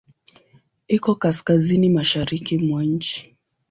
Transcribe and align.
Iko 0.87 1.11
kaskazini-mashariki 1.15 2.57
mwa 2.57 2.83
nchi. 2.83 3.19